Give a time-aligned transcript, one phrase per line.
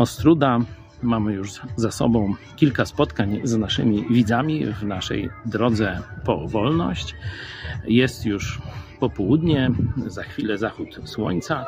[0.00, 0.58] Ostruda.
[1.02, 7.14] Mamy już za sobą kilka spotkań z naszymi widzami w naszej drodze po wolność.
[7.84, 8.58] Jest już
[9.00, 9.70] popołudnie,
[10.06, 11.66] za chwilę zachód słońca.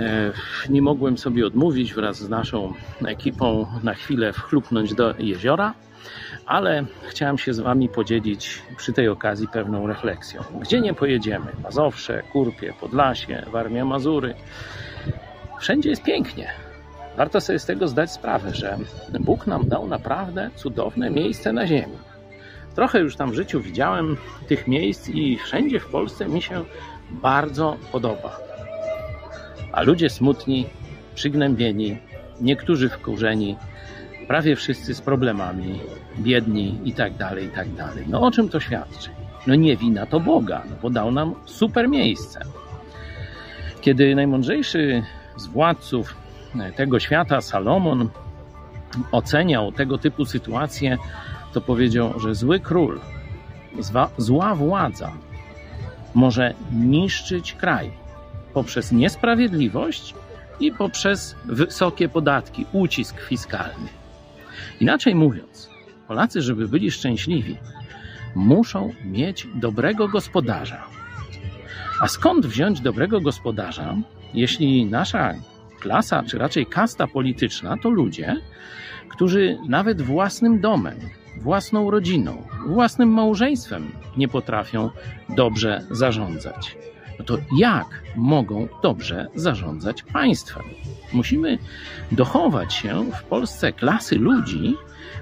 [0.00, 0.32] E,
[0.68, 2.74] Nie mogłem sobie odmówić wraz z naszą
[3.06, 5.74] ekipą na chwilę wchlupnąć do jeziora,
[6.46, 10.42] ale chciałem się z Wami podzielić przy tej okazji pewną refleksją.
[10.60, 11.46] Gdzie nie pojedziemy?
[11.62, 14.34] Mazowsze, Kurpie, Podlasie, Warmia, Mazury.
[15.60, 16.65] Wszędzie jest pięknie.
[17.16, 18.78] Warto sobie z tego zdać sprawę, że
[19.20, 21.96] Bóg nam dał naprawdę cudowne miejsce na ziemi.
[22.74, 24.16] Trochę już tam w życiu widziałem
[24.48, 26.64] tych miejsc i wszędzie w Polsce mi się
[27.10, 28.36] bardzo podoba.
[29.72, 30.66] A ludzie smutni,
[31.14, 31.98] przygnębieni,
[32.40, 33.56] niektórzy wkurzeni,
[34.28, 35.80] prawie wszyscy z problemami,
[36.18, 38.04] biedni i tak dalej, i tak dalej.
[38.08, 39.10] No o czym to świadczy?
[39.46, 42.40] No nie wina to Boga, no bo dał nam super miejsce.
[43.80, 45.02] Kiedy najmądrzejszy
[45.36, 46.25] z władców
[46.76, 48.08] tego świata, Salomon,
[49.12, 50.98] oceniał tego typu sytuacje,
[51.52, 53.00] to powiedział, że zły król,
[53.78, 55.12] zła, zła władza
[56.14, 57.90] może niszczyć kraj
[58.54, 60.14] poprzez niesprawiedliwość
[60.60, 63.88] i poprzez wysokie podatki, ucisk fiskalny.
[64.80, 65.70] Inaczej mówiąc,
[66.08, 67.56] Polacy, żeby byli szczęśliwi,
[68.34, 70.82] muszą mieć dobrego gospodarza.
[72.00, 73.96] A skąd wziąć dobrego gospodarza,
[74.34, 75.34] jeśli nasza
[75.80, 78.36] klasa, czy raczej kasta polityczna, to ludzie,
[79.08, 80.98] którzy nawet własnym domem,
[81.40, 84.90] własną rodziną, własnym małżeństwem nie potrafią
[85.28, 86.76] dobrze zarządzać.
[87.18, 90.64] No to jak mogą dobrze zarządzać państwem?
[91.12, 91.58] Musimy
[92.12, 94.74] dochować się w Polsce klasy ludzi,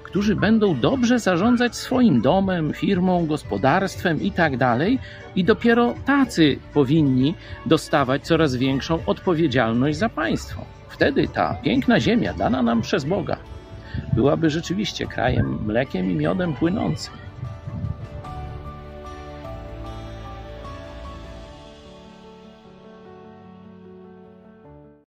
[0.02, 4.52] którzy będą dobrze zarządzać swoim domem, firmą, gospodarstwem i tak
[5.36, 7.34] i dopiero tacy powinni
[7.66, 10.64] dostawać coraz większą odpowiedzialność za państwo.
[10.88, 13.36] Wtedy ta piękna ziemia dana nam przez Boga
[14.12, 17.23] byłaby rzeczywiście krajem mlekiem i miodem płynącym.